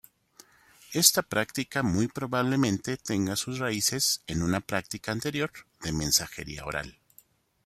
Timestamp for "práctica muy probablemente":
1.21-2.97